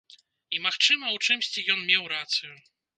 І, 0.55 0.61
магчыма, 0.65 1.13
у 1.17 1.21
чымсьці 1.27 1.67
ён 1.77 1.87
меў 1.93 2.13
рацыю. 2.19 2.55